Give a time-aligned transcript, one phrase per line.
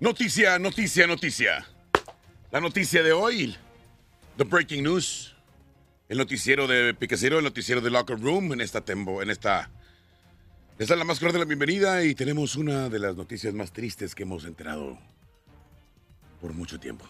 [0.00, 1.66] Noticia, noticia, noticia.
[2.50, 3.54] La noticia de hoy,
[4.38, 5.36] the breaking news,
[6.08, 9.68] el noticiero de Picacero, el noticiero de Locker Room en esta tembo, en esta
[10.78, 14.14] les da la más cordial la bienvenida y tenemos una de las noticias más tristes
[14.14, 14.98] que hemos enterado
[16.40, 17.04] por mucho tiempo.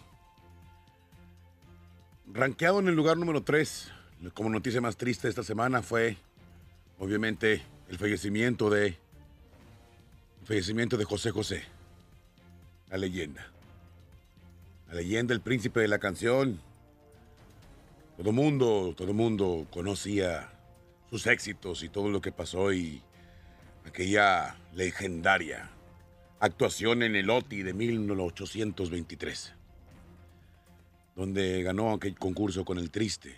[2.26, 3.92] Ranqueado en el lugar número 3,
[4.34, 6.16] como noticia más triste esta semana fue,
[6.98, 8.96] obviamente, el fallecimiento de, el
[10.46, 11.62] fallecimiento de José José,
[12.90, 13.46] la leyenda.
[14.88, 16.60] La leyenda, el príncipe de la canción.
[18.16, 20.50] Todo mundo, todo mundo conocía
[21.08, 23.02] sus éxitos y todo lo que pasó y
[23.86, 25.70] aquella legendaria
[26.40, 29.52] actuación en el OTI de 1823,
[31.14, 33.36] donde ganó aquel concurso con el triste.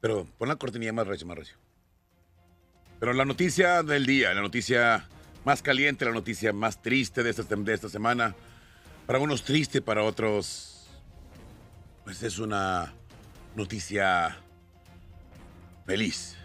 [0.00, 1.56] Pero pon la cortinilla más recio, más recio.
[2.98, 5.08] Pero la noticia del día, la noticia
[5.44, 8.34] más caliente, la noticia más triste de esta, de esta semana,
[9.06, 10.88] para unos triste, para otros,
[12.04, 12.92] pues es una
[13.54, 14.36] noticia
[15.86, 16.36] feliz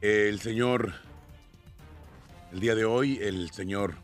[0.00, 0.92] el señor,
[2.52, 3.94] el día de hoy, el señor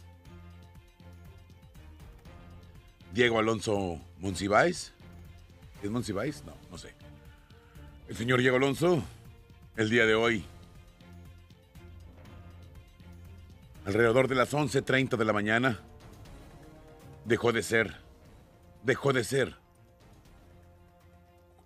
[3.13, 4.93] Diego Alonso Monsiváis.
[5.83, 6.43] ¿Es Monsiváis?
[6.45, 6.95] No, no sé.
[8.09, 9.05] El señor Diego Alonso,
[9.77, 10.45] el día de hoy,
[13.85, 15.81] alrededor de las 11.30 de la mañana,
[17.25, 17.97] dejó de ser,
[18.83, 19.57] dejó de ser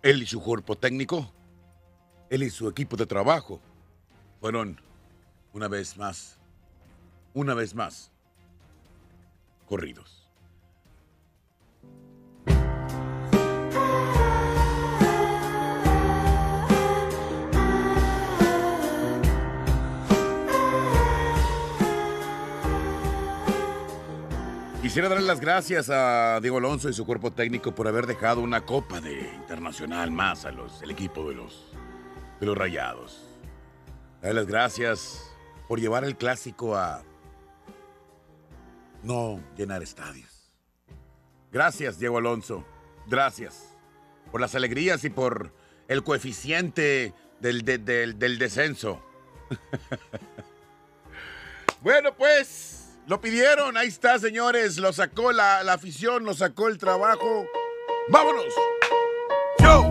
[0.01, 1.31] él y su cuerpo técnico,
[2.29, 3.59] él y su equipo de trabajo,
[4.39, 4.79] fueron
[5.53, 6.37] una vez más,
[7.33, 8.11] una vez más,
[9.67, 10.28] corridos.
[24.89, 28.65] Quisiera darle las gracias a Diego Alonso y su cuerpo técnico por haber dejado una
[28.65, 31.67] copa de internacional más a los, el equipo de los,
[32.39, 33.21] de los Rayados.
[34.19, 35.31] Darle las gracias
[35.67, 37.03] por llevar el clásico a
[39.03, 40.51] no llenar estadios.
[41.51, 42.65] Gracias, Diego Alonso.
[43.05, 43.77] Gracias
[44.31, 45.53] por las alegrías y por
[45.87, 48.99] el coeficiente del, del descenso.
[51.83, 52.78] bueno, pues,
[53.09, 53.75] lo pidieron.
[53.75, 54.77] Ahí está, señores.
[54.77, 57.47] Lo sacó la, la afición, lo sacó el trabajo.
[58.09, 58.53] ¡Vámonos!
[59.57, 59.89] ¡Yo!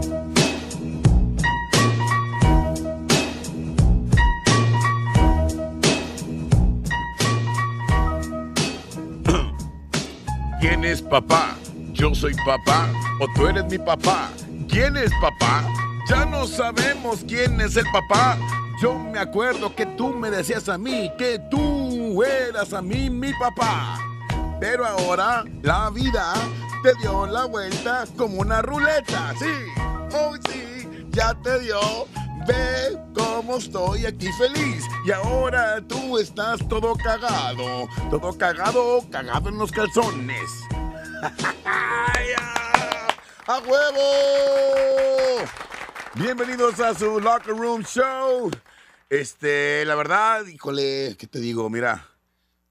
[10.61, 11.57] ¿Quién es papá?
[11.93, 14.31] ¿Yo soy papá o tú eres mi papá?
[14.69, 15.65] ¿Quién es papá?
[16.09, 18.39] Ya no sabemos quién es el papá.
[18.81, 21.78] Yo me acuerdo que tú me decías a mí que tú
[22.23, 23.99] eras a mí mi papá.
[24.61, 26.35] Pero ahora la vida
[26.83, 29.35] te dio la vuelta como una ruleta.
[29.39, 29.53] Sí,
[30.13, 31.79] oh sí, ya te dio
[32.49, 34.85] Ve cómo estoy aquí feliz.
[35.05, 37.87] Y ahora tú estás todo cagado.
[38.09, 40.51] Todo cagado, cagado en los calzones.
[43.47, 45.47] ¡A huevo!
[46.15, 48.51] Bienvenidos a su Locker Room Show.
[49.11, 51.71] Este, la verdad, híjole, ¿qué te digo?
[51.71, 52.07] Mira,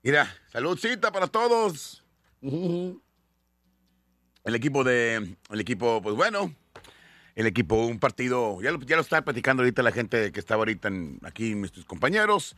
[0.03, 2.03] mira, saludcita para todos.
[2.41, 3.01] El
[4.43, 6.53] equipo de, el equipo, pues bueno,
[7.33, 10.59] el equipo, un partido, ya lo, ya lo está platicando ahorita la gente que estaba
[10.59, 10.91] ahorita
[11.23, 12.55] aquí, mis compañeros.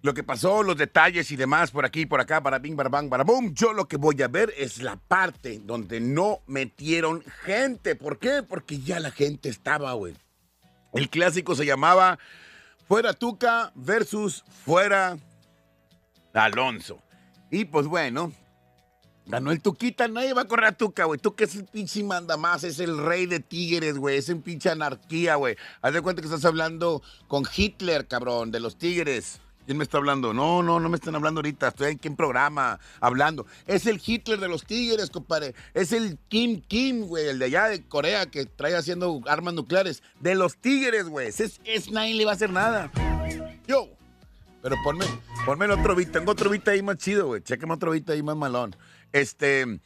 [0.00, 3.10] Lo que pasó, los detalles y demás por aquí, por acá, para bing, para bang,
[3.10, 3.52] para boom.
[3.54, 7.94] Yo lo que voy a ver es la parte donde no metieron gente.
[7.94, 8.42] ¿Por qué?
[8.42, 10.14] Porque ya la gente estaba, güey.
[10.94, 12.18] El clásico se llamaba
[12.86, 15.18] Fuera Tuca versus Fuera
[16.32, 17.02] Alonso.
[17.50, 18.32] Y pues bueno,
[19.28, 21.18] Ganó el Tuquita, nadie va a correr a Tuca, güey.
[21.18, 24.18] Tuca es el pinche manda más, es el rey de tigres, güey.
[24.18, 25.56] Es un pinche anarquía, güey.
[25.82, 29.40] Haz de cuenta que estás hablando con Hitler, cabrón, de los tigres.
[29.66, 30.32] ¿Quién me está hablando?
[30.32, 31.68] No, no, no me están hablando ahorita.
[31.68, 33.46] Estoy aquí en programa hablando.
[33.66, 35.56] Es el Hitler de los tigres, compadre.
[35.74, 40.04] Es el Kim Kim, güey, el de allá de Corea que trae haciendo armas nucleares.
[40.20, 41.28] De los tigres, güey.
[41.28, 42.92] Es, es le va a hacer nada.
[43.66, 43.88] Yo.
[44.62, 45.04] Pero ponme,
[45.44, 46.12] ponme el otro beat.
[46.12, 47.42] Tengo otro beat ahí más chido, güey.
[47.42, 48.76] Chéqueme otro beat ahí más malón.
[49.12, 49.80] Este.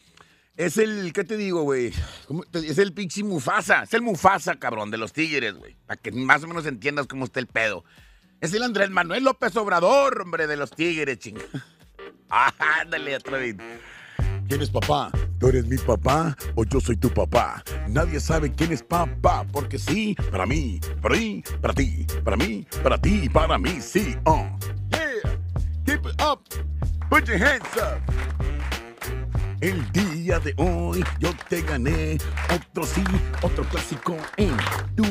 [0.59, 1.91] Es el, ¿qué te digo, güey?
[2.53, 3.85] Es el pinche Mufasa.
[3.85, 5.75] Es el Mufasa, cabrón, de los Tigres, güey.
[5.87, 7.83] Para que más o menos entiendas cómo está el pedo.
[8.41, 11.37] Es el Andrés Manuel López Obrador, hombre, de los Tigres, ching.
[12.31, 13.57] Ah, ándale, vez.
[14.49, 15.11] ¿Quién es papá?
[15.39, 17.63] ¿Tú eres mi papá o yo soy tu papá?
[17.89, 22.67] Nadie sabe quién es papá, porque sí, para mí, para mí, para ti, para mí,
[22.83, 24.17] para ti, para mí, sí.
[24.25, 24.49] Oh.
[24.91, 25.37] Yeah,
[25.85, 26.41] keep it up.
[27.11, 28.01] Put your hands up.
[29.61, 32.17] El día de hoy yo te gané
[32.49, 33.05] otro sí,
[33.43, 34.57] otro clásico en
[34.97, 35.05] tu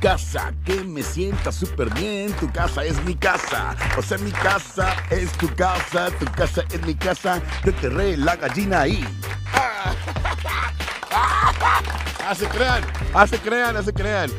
[0.00, 0.54] casa.
[0.64, 3.76] Que me sienta súper bien, tu casa es mi casa.
[3.98, 7.42] O sea, mi casa es tu casa, tu casa es mi casa.
[7.62, 9.04] Te re la gallina ahí.
[12.26, 14.30] Hace crean, hace crean, hace crean.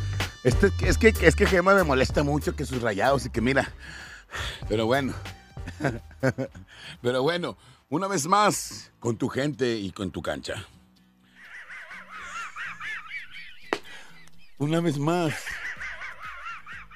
[0.46, 3.70] Este, es, que, es que Gema me molesta mucho que sus rayados y que mira.
[4.70, 5.14] Pero bueno.
[7.02, 7.58] Pero bueno,
[7.90, 10.66] una vez más, con tu gente y con tu cancha.
[14.58, 15.34] Una vez más,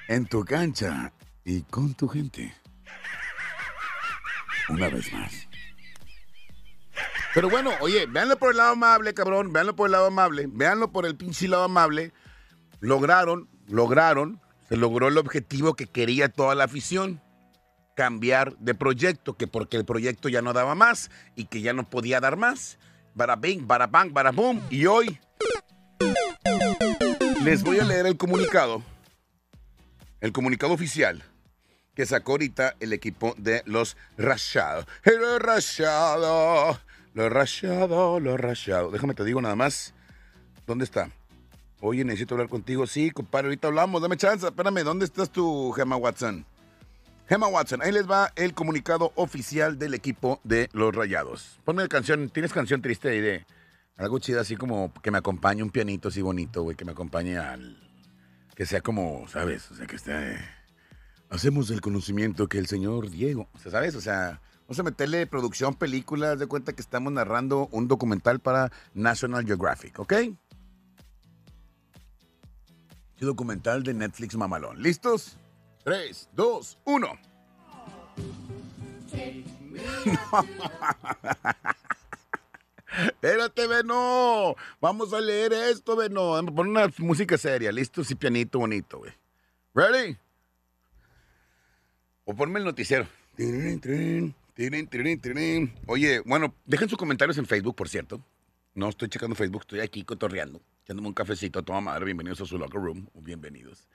[0.08, 1.12] en tu cancha
[1.44, 2.54] y con tu gente.
[4.68, 5.48] Una vez más.
[7.34, 9.52] Pero bueno, oye, véanlo por el lado amable, cabrón.
[9.52, 10.46] Véanlo por el lado amable.
[10.48, 12.12] Véanlo por el pinche lado amable.
[12.80, 17.20] Lograron, lograron, se logró el objetivo que quería toda la afición
[17.96, 21.88] cambiar de proyecto, que porque el proyecto ya no daba más y que ya no
[21.88, 22.78] podía dar más.
[23.14, 24.62] Bara bing, bara bang, boom.
[24.70, 25.18] Y hoy
[27.42, 28.82] les voy a leer el comunicado,
[30.20, 31.24] el comunicado oficial
[31.94, 34.86] que sacó ahorita el equipo de los Rachados.
[35.02, 36.78] Los Rachados,
[37.14, 38.92] los Rachados, los Rachados.
[38.92, 39.94] Déjame te digo nada más.
[40.66, 41.10] ¿Dónde está?
[41.80, 42.86] Oye, necesito hablar contigo.
[42.86, 44.02] Sí, compadre, ahorita hablamos.
[44.02, 44.46] Dame chance.
[44.46, 46.44] Espérame, ¿dónde estás tú, Gemma Watson?
[47.28, 51.58] Gemma Watson, ahí les va el comunicado oficial del equipo de los Rayados.
[51.64, 53.44] Ponme la canción, ¿tienes canción triste ahí de
[53.96, 57.36] algo chido así como que me acompañe un pianito así bonito, güey, que me acompañe
[57.36, 57.76] al...
[58.54, 59.68] que sea como, ¿sabes?
[59.72, 60.38] O sea, que esté...
[61.28, 63.96] Hacemos el conocimiento que el señor Diego, o sea, ¿sabes?
[63.96, 68.70] O sea, vamos a meterle producción, películas, de cuenta que estamos narrando un documental para
[68.94, 70.12] National Geographic, ¿ok?
[73.20, 74.80] Un documental de Netflix Mamalón.
[74.80, 75.38] ¿Listos?
[75.86, 77.18] 3, 2, 1.
[83.06, 84.56] Espérate, Beno.
[84.80, 86.44] Vamos a leer esto, Beno.
[86.46, 89.12] Pon una música seria, listo, sí, pianito bonito, güey.
[89.76, 90.16] ¿Ready?
[92.24, 93.06] O ponme el noticiero.
[95.86, 98.20] Oye, bueno, dejen sus comentarios en Facebook, por cierto.
[98.74, 101.62] No estoy checando Facebook, estoy aquí cotorreando, echándome un cafecito.
[101.62, 103.06] Toma madre, bienvenidos a su locker room.
[103.14, 103.86] Bienvenidos.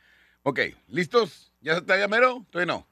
[0.43, 1.51] Ok, ¿listos?
[1.61, 2.45] ¿Ya está llamero?
[2.49, 2.87] Todavía no.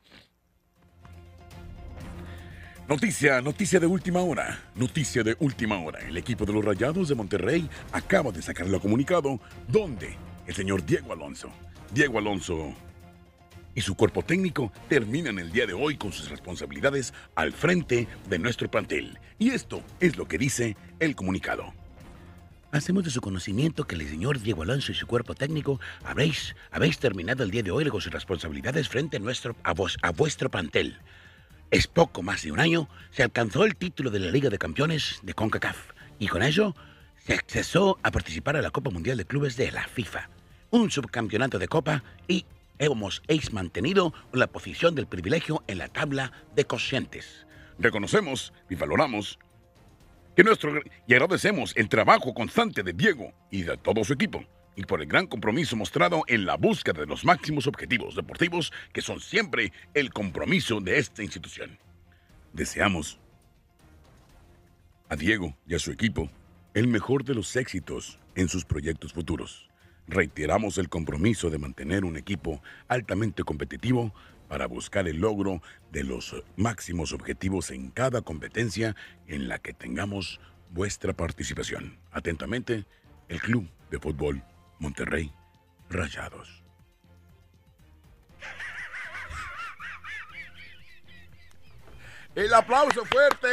[2.88, 4.60] Noticia, noticia de última hora.
[4.76, 6.00] Noticia de última hora.
[6.08, 10.16] El equipo de los Rayados de Monterrey acaba de sacar el comunicado donde
[10.46, 11.52] el señor Diego Alonso,
[11.92, 12.74] Diego Alonso
[13.74, 18.40] y su cuerpo técnico terminan el día de hoy con sus responsabilidades al frente de
[18.40, 19.18] nuestro plantel.
[19.40, 21.74] Y esto es lo que dice el comunicado.
[22.72, 27.00] Hacemos de su conocimiento que el señor Diego Alonso y su cuerpo técnico habéis, habéis
[27.00, 30.52] terminado el día de hoy con sus responsabilidades frente a, nuestro, a, vos, a vuestro
[30.52, 31.00] plantel.
[31.72, 35.20] Es poco más de un año, se alcanzó el título de la Liga de Campeones
[35.24, 36.76] de CONCACAF y con ello
[37.18, 40.30] se accesó a participar a la Copa Mundial de Clubes de la FIFA,
[40.70, 42.46] un subcampeonato de Copa y
[42.78, 47.48] hemos mantenido la posición del privilegio en la tabla de cocientes.
[47.80, 49.40] Reconocemos y valoramos
[50.38, 54.46] nuestro, y agradecemos el trabajo constante de Diego y de todo su equipo
[54.80, 59.02] y por el gran compromiso mostrado en la búsqueda de los máximos objetivos deportivos que
[59.02, 61.78] son siempre el compromiso de esta institución.
[62.54, 63.20] Deseamos
[65.10, 66.30] a Diego y a su equipo
[66.74, 69.70] el mejor de los éxitos en sus proyectos futuros.
[70.08, 74.14] Reiteramos el compromiso de mantener un equipo altamente competitivo
[74.50, 78.96] para buscar el logro de los máximos objetivos en cada competencia
[79.28, 80.42] en la que tengamos
[80.72, 81.98] vuestra participación.
[82.12, 82.86] Atentamente,
[83.30, 84.44] el Club de Fútbol
[84.80, 85.32] Monterrey
[85.90, 86.64] Rayados.
[92.36, 93.48] El aplauso fuerte.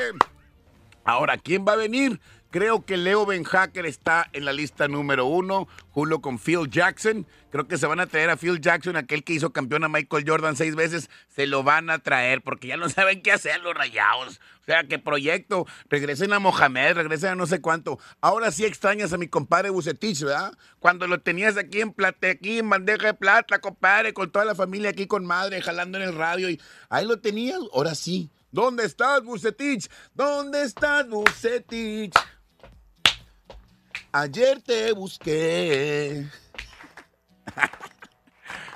[1.05, 2.21] Ahora, ¿quién va a venir?
[2.51, 7.27] Creo que Leo Ben Hacker está en la lista número uno, Julio con Phil Jackson.
[7.51, 10.25] Creo que se van a traer a Phil Jackson, aquel que hizo campeón a Michael
[10.27, 11.11] Jordan seis veces.
[11.29, 14.41] Se lo van a traer porque ya no saben qué hacer los rayados.
[14.63, 15.67] O sea, qué proyecto.
[15.89, 17.99] Regresen a Mohamed, regresen a no sé cuánto.
[18.21, 20.53] Ahora sí extrañas a mi compadre Bucetich, ¿verdad?
[20.79, 24.55] Cuando lo tenías aquí en plata, aquí en bandeja de plata, compadre, con toda la
[24.55, 26.49] familia aquí con madre, jalando en el radio.
[26.51, 26.61] Y
[26.91, 27.59] ahí lo tenías.
[27.73, 28.31] Ahora sí.
[28.51, 29.91] ¿Dónde estás, Bucetich?
[30.15, 32.15] ¿Dónde estás, Bucetich?
[34.19, 36.27] Ayer te busqué.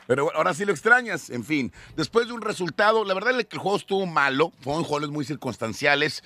[0.06, 1.30] Pero ahora sí lo extrañas.
[1.30, 4.52] En fin, después de un resultado, la verdad es que el juego estuvo malo.
[4.60, 6.22] Fueron juegos muy circunstanciales.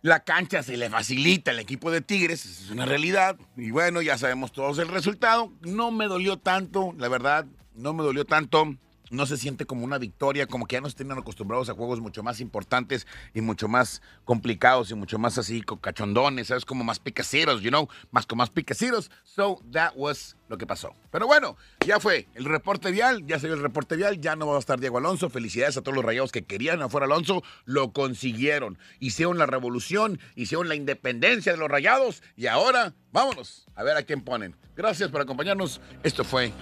[0.00, 3.36] La cancha se le facilita al equipo de Tigres, es una realidad.
[3.58, 5.52] Y bueno, ya sabemos todos el resultado.
[5.60, 7.44] No me dolió tanto, la verdad,
[7.74, 8.74] no me dolió tanto.
[9.10, 12.22] No se siente como una victoria, como que ya nos tienen acostumbrados a juegos mucho
[12.22, 16.64] más importantes y mucho más complicados y mucho más así cachondones, ¿sabes?
[16.64, 19.10] Como más picaceros, you know, más con más picaceros.
[19.24, 20.94] So that was lo que pasó.
[21.10, 24.56] Pero bueno, ya fue el reporte vial, ya salió el reporte vial, ya no va
[24.56, 25.28] a estar Diego Alonso.
[25.28, 28.78] Felicidades a todos los rayados que querían afuera Alonso, lo consiguieron.
[28.98, 34.02] Hicieron la revolución, hicieron la independencia de los rayados y ahora vámonos a ver a
[34.02, 34.56] quién ponen.
[34.76, 35.80] Gracias por acompañarnos.
[36.02, 36.52] Esto fue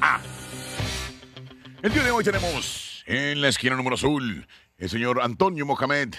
[0.00, 0.20] A.
[1.84, 4.46] El día de hoy tenemos en la esquina número azul
[4.78, 6.14] el señor Antonio Mohamed,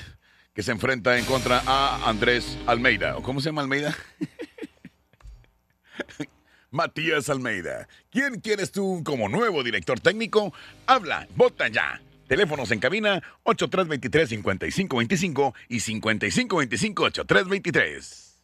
[0.54, 3.18] que se enfrenta en contra a Andrés Almeida.
[3.18, 3.98] ¿O cómo se llama Almeida?
[6.70, 7.88] Matías Almeida.
[8.12, 10.54] ¿Quién quieres tú como nuevo director técnico?
[10.86, 12.00] Habla, vota ya.
[12.28, 18.36] Teléfonos en cabina 8323-5525 y 5525-8323.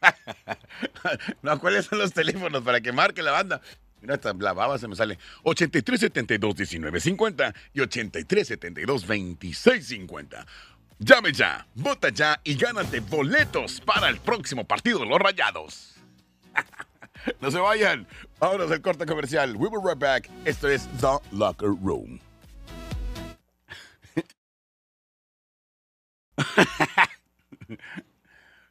[1.42, 3.60] no, ¿cuáles son los teléfonos para que marque la banda?
[4.00, 5.18] Mira, hasta la baba se me sale.
[5.44, 10.44] 8372-1950 y 8372-2650.
[10.98, 15.94] Llame ya, vota ya y gánate boletos para el próximo partido de los Rayados.
[17.40, 18.06] no se vayan.
[18.40, 19.56] Es el corte comercial.
[19.56, 20.28] We will right back.
[20.44, 22.20] Esto es The Locker Room.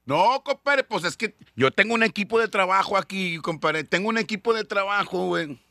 [0.10, 3.84] No, compadre, pues es que yo tengo un equipo de trabajo aquí, compadre.
[3.84, 5.62] Tengo un equipo de trabajo, güey.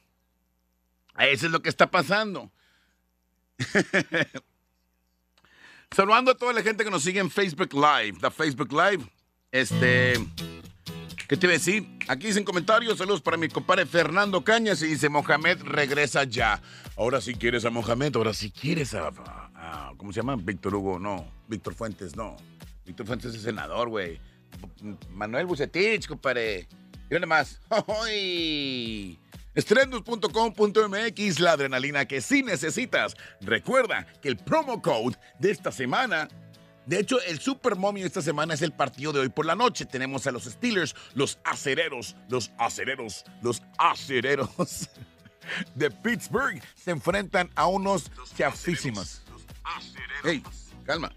[1.18, 2.49] Eso es lo que está pasando.
[5.90, 8.18] Saludando a toda la gente que nos sigue en Facebook Live.
[8.23, 9.04] La Facebook Live.
[9.50, 10.12] Este.
[11.28, 11.88] ¿Qué te iba a decir?
[12.07, 12.99] Aquí dicen comentarios.
[12.99, 14.80] Saludos para mi compadre Fernando Cañas.
[14.83, 16.62] Y dice: Mohamed regresa ya.
[16.97, 18.14] Ahora sí quieres a Mohamed.
[18.14, 19.11] Ahora sí quieres a.
[19.57, 20.37] a ¿Cómo se llama?
[20.37, 21.00] Víctor Hugo.
[21.00, 21.26] No.
[21.49, 22.14] Víctor Fuentes.
[22.14, 22.37] No.
[22.88, 24.18] Víctor Fuentes es senador, güey.
[25.11, 26.66] Manuel Bucetich, compadre.
[27.11, 27.61] Mira más.
[29.54, 33.14] Estrendos.com.mx, la adrenalina que sí necesitas.
[33.42, 36.28] Recuerda que el promo code de esta semana
[36.87, 39.85] de hecho, el Super Mommy esta semana es el partido de hoy por la noche.
[39.85, 44.88] Tenemos a los Steelers, los acereros, los acereros, los acereros
[45.75, 46.62] de Pittsburgh.
[46.75, 49.21] Se enfrentan a unos chafísimos.
[50.25, 50.42] Hey,
[50.87, 51.12] calma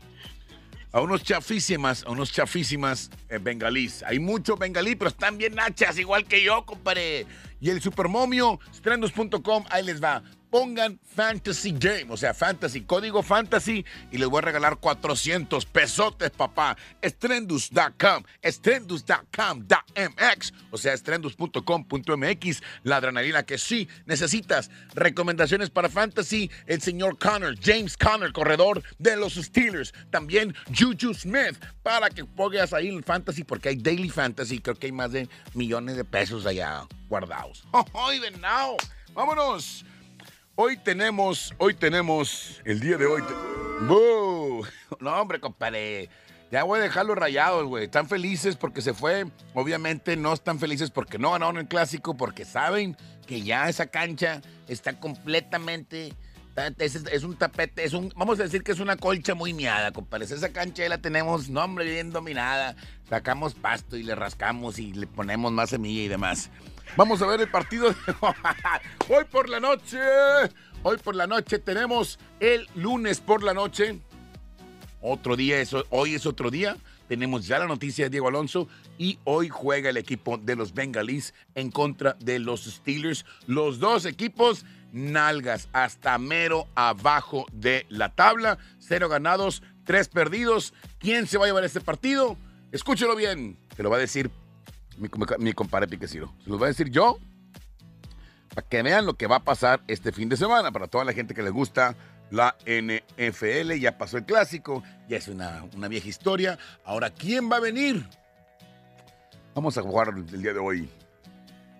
[0.91, 4.03] a unos chafísimas, a unos chafísimas eh, bengalís.
[4.03, 7.25] Hay mucho bengalí, pero están bien hachas, igual que yo, compadre.
[7.59, 13.85] Y el supermomio, strandos.com, ahí les va pongan Fantasy Game, o sea, Fantasy, código Fantasy,
[14.11, 16.75] y les voy a regalar 400 pesotes, papá.
[17.01, 24.69] Estrendus.com, estrendus.com.mx, o sea, estrendus.com.mx, la adrenalina que sí necesitas.
[24.93, 29.93] Recomendaciones para Fantasy, el señor Connor, James Connor, corredor de los Steelers.
[30.09, 34.87] También Juju Smith, para que pongas ahí el Fantasy, porque hay Daily Fantasy, creo que
[34.87, 37.63] hay más de millones de pesos allá guardados.
[37.71, 37.85] ¡Oh,
[38.41, 38.75] now!
[39.13, 39.85] ¡Vámonos!
[40.55, 43.23] Hoy tenemos, hoy tenemos, el día de hoy.
[44.99, 46.09] No, hombre, compadre.
[46.51, 47.85] Ya voy a dejarlos rayados, güey.
[47.85, 49.25] Están felices porque se fue.
[49.55, 54.41] Obviamente no están felices porque no ganaron el clásico, porque saben que ya esa cancha
[54.67, 56.13] está completamente.
[56.77, 60.25] Es, un tapete, es un, vamos a decir que es una colcha muy miada, compadre.
[60.25, 62.75] Esa cancha ya la tenemos, no, hombre, bien dominada.
[63.09, 66.51] Sacamos pasto y le rascamos y le ponemos más semilla y demás.
[66.95, 67.93] Vamos a ver el partido
[69.09, 69.99] hoy por la noche.
[70.83, 73.99] Hoy por la noche tenemos el lunes por la noche.
[75.01, 75.57] Otro día,
[75.89, 76.77] hoy es otro día.
[77.07, 81.33] Tenemos ya la noticia de Diego Alonso y hoy juega el equipo de los Bengalís
[81.55, 83.25] en contra de los Steelers.
[83.47, 88.57] Los dos equipos nalgas hasta mero abajo de la tabla.
[88.79, 90.73] Cero ganados, tres perdidos.
[90.99, 92.37] ¿Quién se va a llevar este partido?
[92.71, 93.57] Escúchelo bien.
[93.75, 94.31] Se lo va a decir
[94.97, 96.33] mi, mi compadre Piqueciro.
[96.43, 97.17] Se los voy a decir yo
[98.53, 100.71] para que vean lo que va a pasar este fin de semana.
[100.71, 101.95] Para toda la gente que les gusta
[102.29, 106.57] la NFL, ya pasó el clásico, ya es una, una vieja historia.
[106.85, 108.07] Ahora, ¿quién va a venir?
[109.53, 110.89] Vamos a jugar el día de hoy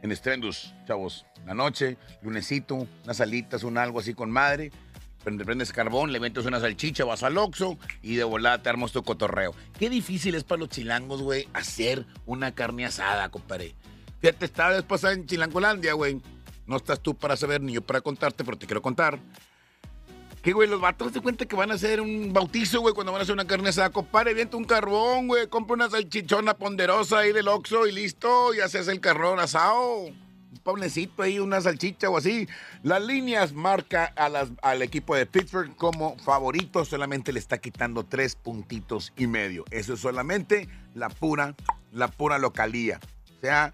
[0.02, 1.26] en Estrendus, chavos.
[1.46, 4.72] La noche, lunesito, unas alitas, un algo así con madre
[5.22, 9.04] prendes carbón, le metes una salchicha, vas al Oxxo y de volada te armas tu
[9.04, 9.54] cotorreo.
[9.78, 13.76] Qué difícil es para los chilangos, güey, hacer una carne asada, compadre.
[14.20, 16.22] Fíjate, estaba después en Chilangolandia, güey.
[16.68, 19.20] No estás tú para saber ni yo para contarte, pero te quiero contar.
[20.44, 23.22] Que, güey, los vatos se cuenta que van a hacer un bautizo, güey, cuando van
[23.22, 23.90] a hacer una carne asada.
[23.90, 28.60] Compadre, viente un carbón, güey, compra una salchichona ponderosa ahí del Oxxo y listo, y
[28.60, 30.06] haces el carbón asado
[30.60, 32.48] panecito ahí, una salchicha o así.
[32.84, 38.06] Las líneas marca a las, al equipo de Pittsburgh como favorito, solamente le está quitando
[38.06, 39.66] tres puntitos y medio.
[39.72, 41.56] Eso es solamente la pura,
[41.92, 43.00] la pura localía.
[43.38, 43.74] O sea,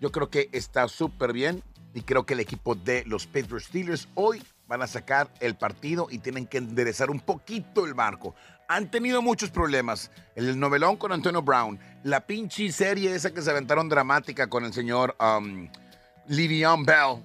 [0.00, 1.62] yo creo que está súper bien
[1.94, 6.08] y creo que el equipo de los Pittsburgh Steelers hoy van a sacar el partido
[6.10, 8.34] y tienen que enderezar un poquito el marco.
[8.68, 10.10] Han tenido muchos problemas.
[10.34, 14.72] El novelón con Antonio Brown, la pinche serie esa que se aventaron dramática con el
[14.72, 15.68] señor um,
[16.28, 17.22] Livion Bell,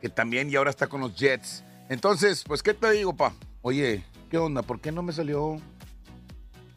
[0.00, 1.64] que también y ahora está con los Jets.
[1.88, 3.32] Entonces, pues, ¿qué te digo, pa?
[3.62, 4.62] Oye, ¿qué onda?
[4.62, 5.60] ¿Por qué no me salió?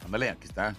[0.04, 0.74] Ándale, aquí está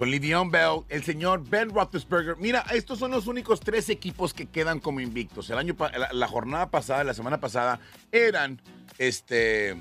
[0.00, 2.38] con Livion Bell, el señor Ben Roethlisberger.
[2.38, 5.50] Mira, estos son los únicos tres equipos que quedan como invictos.
[5.50, 5.76] El año,
[6.12, 7.80] la, jornada pasada, la semana pasada,
[8.10, 8.62] eran,
[8.96, 9.76] este,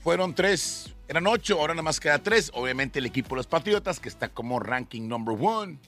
[0.00, 2.50] fueron tres, eran ocho, ahora nada más queda tres.
[2.52, 5.78] Obviamente el equipo de los Patriotas, que está como ranking number one.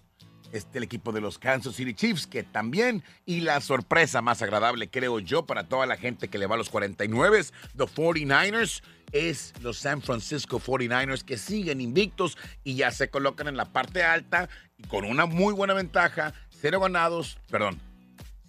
[0.51, 4.89] Este, el equipo de los Kansas City Chiefs, que también, y la sorpresa más agradable,
[4.89, 9.53] creo yo, para toda la gente que le va a los 49, los 49ers, es
[9.63, 14.49] los San Francisco 49ers que siguen invictos y ya se colocan en la parte alta
[14.77, 17.81] y con una muy buena ventaja, cero ganados, perdón,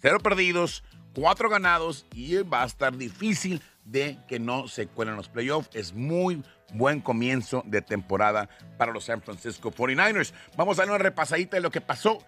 [0.00, 0.82] cero perdidos,
[1.14, 5.70] cuatro ganados y va a estar difícil de que no se cuelen los playoffs.
[5.74, 6.42] Es muy
[6.74, 10.32] buen comienzo de temporada para los San Francisco 49ers.
[10.56, 12.18] Vamos a dar una repasadita de lo que pasó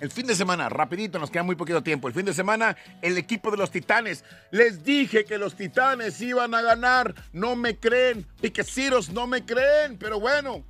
[0.00, 2.08] el fin de semana, rapidito, nos queda muy poquito tiempo.
[2.08, 4.24] El fin de semana, el equipo de los Titanes.
[4.50, 7.14] Les dije que los Titanes iban a ganar.
[7.34, 8.26] No me creen.
[8.40, 9.98] Piqueciros, no me creen.
[9.98, 10.64] Pero bueno,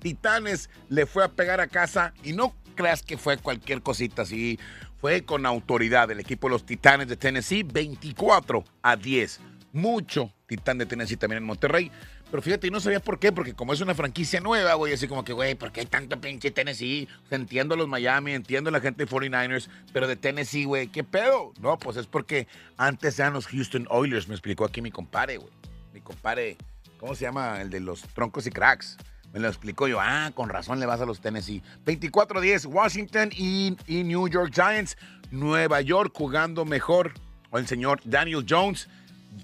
[0.00, 4.58] Titanes le fue a pegar a casa y no creas que fue cualquier cosita así.
[5.00, 9.40] Fue con autoridad el equipo de los Titanes de Tennessee, 24 a 10.
[9.72, 11.90] Mucho Titán de Tennessee también en Monterrey.
[12.30, 15.24] Pero fíjate, no sabía por qué, porque como es una franquicia nueva, güey, así como
[15.24, 17.08] que, güey, ¿por qué hay tanto pinche Tennessee?
[17.30, 21.52] entiendo los Miami, entiendo la gente de 49ers, pero de Tennessee, güey, ¿qué pedo?
[21.60, 25.52] No, pues es porque antes eran los Houston Oilers, me explicó aquí mi compadre, güey.
[25.92, 26.56] Mi compadre,
[26.98, 27.60] ¿cómo se llama?
[27.60, 28.96] El de los troncos y cracks.
[29.32, 31.62] Me lo explicó yo, ah, con razón le vas a los Tennessee.
[31.86, 34.96] 24-10, Washington y, y New York Giants.
[35.30, 37.12] Nueva York jugando mejor.
[37.50, 38.88] O el señor Daniel Jones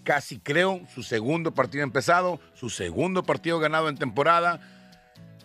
[0.05, 4.61] casi creo, su segundo partido empezado, su segundo partido ganado en temporada.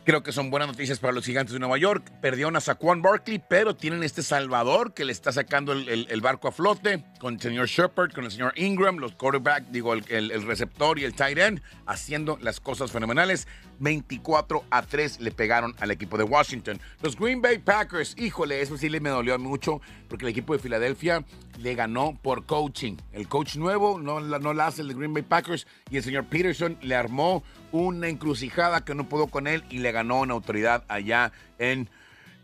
[0.06, 2.12] Creo que son buenas noticias para los gigantes de Nueva York.
[2.22, 6.52] Perdió a Saquon Barkley, pero tienen este Salvador que le está sacando el, barco a
[6.52, 11.06] flote con el señor Shepard, con el señor Ingram, los quarterback, digo, el, receptor y
[11.06, 13.48] el tight end, haciendo las cosas fenomenales.
[13.80, 16.82] 24 a 3 le pegaron al equipo de Washington.
[17.02, 19.82] Los Green Bay Packers, híjole, eso sí le me dolió mucho
[20.14, 21.26] porque el equipo de Filadelfia
[21.58, 22.98] le ganó por coaching.
[23.14, 26.78] El coach nuevo no, no hace el de Green Bay Packers y el señor Peterson
[26.84, 31.32] le armó una encrucijada que no pudo con él y le ganó una autoridad allá
[31.58, 31.90] en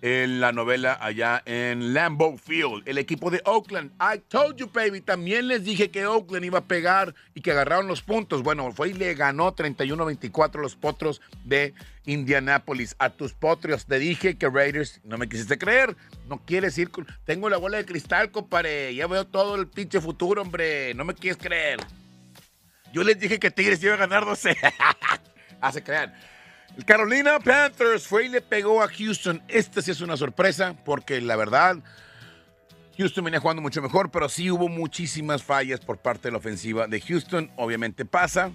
[0.01, 2.83] en la novela allá en Lambeau Field.
[2.87, 3.91] El equipo de Oakland.
[3.99, 5.01] I told you, baby.
[5.01, 8.43] También les dije que Oakland iba a pegar y que agarraron los puntos.
[8.43, 11.73] Bueno, fue y le ganó 31-24 los potros de
[12.05, 12.95] Indianapolis.
[12.99, 15.95] A tus potros te dije que Raiders, no me quisiste creer.
[16.27, 16.89] No quieres ir.
[17.25, 18.95] Tengo la bola de cristal, compadre.
[18.95, 20.93] Ya veo todo el pinche futuro, hombre.
[20.93, 21.79] No me quieres creer.
[22.93, 24.55] Yo les dije que Tigres iba a ganar 12.
[25.61, 26.13] Hace crean.
[26.77, 29.41] El Carolina Panthers fue y le pegó a Houston.
[29.47, 31.77] Esta sí es una sorpresa porque la verdad,
[32.97, 36.87] Houston venía jugando mucho mejor, pero sí hubo muchísimas fallas por parte de la ofensiva
[36.87, 37.51] de Houston.
[37.57, 38.51] Obviamente pasa.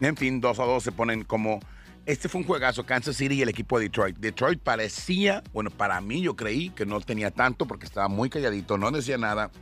[0.00, 1.60] En fin, 2 a 2 se ponen como...
[2.04, 4.16] Este fue un juegazo, Kansas City y el equipo de Detroit.
[4.16, 8.76] Detroit parecía, bueno, para mí yo creí que no tenía tanto porque estaba muy calladito,
[8.76, 9.52] no decía nada.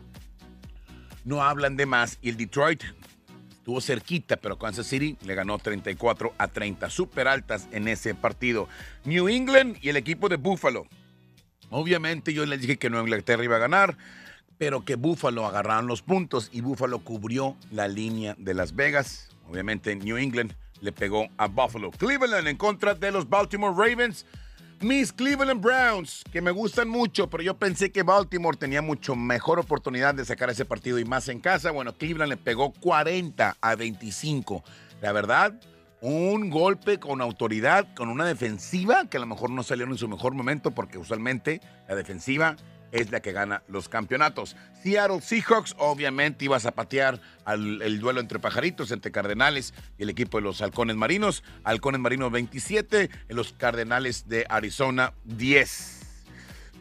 [1.25, 2.19] No hablan de más.
[2.23, 2.83] Y el Detroit
[3.71, 6.91] Estuvo cerquita, pero Kansas City le ganó 34 a 30.
[6.91, 8.69] Súper altas en ese partido.
[9.05, 10.89] New England y el equipo de Buffalo.
[11.71, 13.97] Obviamente yo les dije que Nueva Inglaterra iba a ganar,
[14.59, 19.29] pero que Buffalo agarraron los puntos y Buffalo cubrió la línea de Las Vegas.
[19.49, 21.93] Obviamente New England le pegó a Buffalo.
[21.93, 24.27] Cleveland en contra de los Baltimore Ravens.
[24.83, 29.59] Mis Cleveland Browns, que me gustan mucho, pero yo pensé que Baltimore tenía mucho mejor
[29.59, 31.71] oportunidad de sacar ese partido y más en casa.
[31.71, 34.65] Bueno, Cleveland le pegó 40 a 25.
[35.03, 35.61] La verdad,
[36.01, 40.09] un golpe con autoridad, con una defensiva que a lo mejor no salieron en su
[40.09, 42.57] mejor momento, porque usualmente la defensiva
[42.93, 44.57] es la que gana los campeonatos.
[44.83, 50.11] Seattle Seahawks, obviamente, iba a zapatear al, el duelo entre pajaritos, entre Cardenales y el
[50.11, 51.43] equipo de los Halcones Marinos.
[51.65, 56.01] Halcones Marinos 27, en los Cardenales de Arizona 10.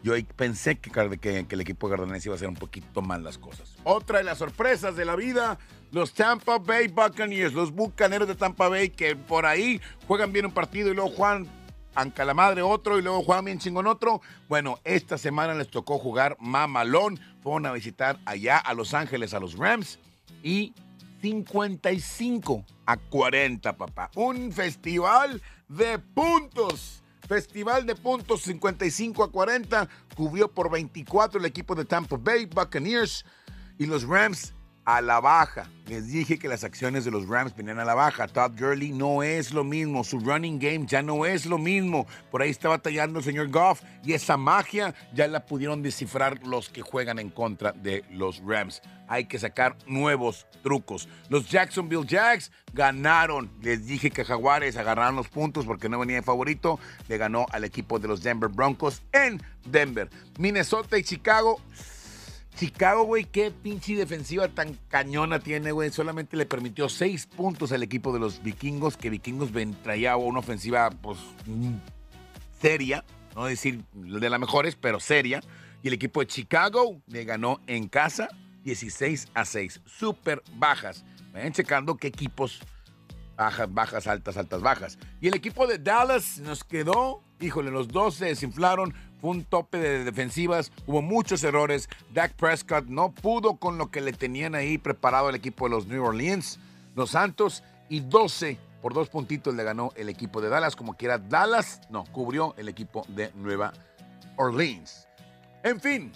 [0.03, 0.91] Yo pensé que,
[1.49, 3.75] el equipo de Cardenales iba a hacer un poquito mal las cosas.
[3.83, 5.59] Otra de las sorpresas de la vida,
[5.91, 10.53] los Tampa Bay Buccaneers, los Bucaneros de Tampa Bay, que por ahí juegan bien un
[10.53, 11.47] partido y luego juegan
[11.95, 14.21] Anca la madre otro y luego juegan bien chingón otro.
[14.47, 17.19] Bueno, esta semana les tocó jugar mamalón.
[17.41, 19.99] Fueron a visitar allá a Los Ángeles a los Rams
[20.43, 20.73] y
[21.21, 24.11] 55 a 40, papá.
[24.15, 27.03] Un festival de puntos.
[27.27, 29.89] Festival de puntos 55 a 40.
[30.15, 33.25] Cubrió por 24 el equipo de Tampa Bay Buccaneers
[33.77, 34.53] y los Rams
[34.95, 35.69] a la baja.
[35.85, 38.27] Les dije que las acciones de los Rams venían a la baja.
[38.27, 40.03] Todd Gurley no es lo mismo.
[40.03, 42.07] Su running game ya no es lo mismo.
[42.31, 43.83] Por ahí está batallando el señor Goff.
[44.03, 48.81] Y esa magia ya la pudieron descifrar los que juegan en contra de los Rams.
[49.07, 51.07] Hay que sacar nuevos trucos.
[51.29, 53.51] Los Jacksonville Jags ganaron.
[53.61, 56.79] Les dije que Jaguares agarraron los puntos porque no venía de favorito.
[57.07, 60.09] Le ganó al equipo de los Denver Broncos en Denver.
[60.39, 61.61] Minnesota y Chicago.
[62.59, 65.91] Chicago, güey, qué pinche defensiva tan cañona tiene, güey.
[65.91, 70.89] Solamente le permitió seis puntos al equipo de los vikingos, que vikingos traía una ofensiva,
[70.89, 71.75] pues, mm,
[72.59, 73.05] seria.
[73.33, 75.39] No decir de las mejores, pero seria.
[75.83, 78.27] Y el equipo de Chicago le ganó en casa
[78.65, 79.79] 16 a 6.
[79.85, 81.05] Súper bajas.
[81.31, 82.59] Vayan checando qué equipos
[83.37, 84.99] bajas, bajas, altas, altas, bajas.
[85.21, 89.77] Y el equipo de Dallas nos quedó, híjole, los dos se desinflaron fue un tope
[89.77, 91.89] de defensivas, hubo muchos errores.
[92.13, 95.87] Dak Prescott no pudo con lo que le tenían ahí preparado el equipo de los
[95.87, 96.59] New Orleans,
[96.95, 100.75] los Santos, y 12 por dos puntitos le ganó el equipo de Dallas.
[100.75, 103.73] Como quiera, Dallas no cubrió el equipo de Nueva
[104.37, 105.07] Orleans.
[105.63, 106.11] En fin,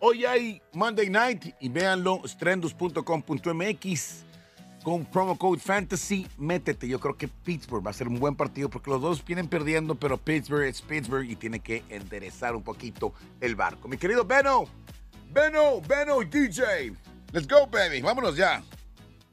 [0.00, 4.29] hoy hay Monday Night y véanlo, strendos.com.mx
[4.82, 6.88] con promo code Fantasy, métete.
[6.88, 9.94] Yo creo que Pittsburgh va a ser un buen partido porque los dos vienen perdiendo,
[9.94, 13.88] pero Pittsburgh es Pittsburgh y tiene que enderezar un poquito el barco.
[13.88, 14.64] Mi querido Beno,
[15.32, 16.92] Beno, Beno DJ.
[17.32, 18.00] Let's go, baby.
[18.00, 18.62] Vámonos ya.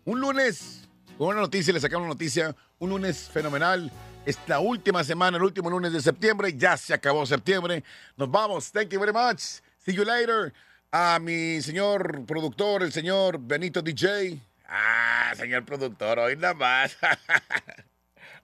[0.06, 2.56] Un lunes, con una noticia, le sacamos una noticia.
[2.80, 3.92] Un lunes fenomenal.
[4.26, 6.54] Es la última semana, el último lunes de septiembre.
[6.56, 7.84] Ya se acabó septiembre.
[8.18, 8.72] Nos vamos.
[8.72, 9.62] Thank you very much.
[9.78, 10.54] See you later.
[10.92, 14.47] A mi señor productor, el señor Benito DJ.
[14.68, 16.98] Ah, señor productor, hoy nada más.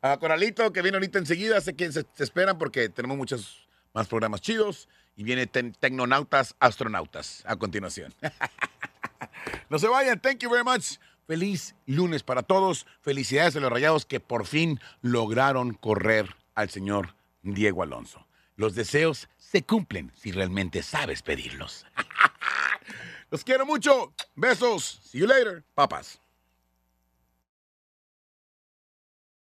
[0.01, 4.41] A Coralito, que viene ahorita enseguida, sé que se, esperan porque tenemos muchos más programas
[4.41, 4.88] chidos.
[5.15, 8.13] Y viene Tecnonautas Astronautas a continuación.
[9.69, 10.97] no se vayan, thank you very much.
[11.27, 12.88] Feliz lunes para todos.
[13.01, 18.25] Felicidades a los rayados que por fin lograron correr al señor Diego Alonso.
[18.55, 21.86] Los deseos se cumplen si realmente sabes pedirlos.
[23.33, 24.13] Los quiero mucho.
[24.35, 24.99] Besos.
[25.05, 25.65] See you later.
[25.73, 26.22] Papas.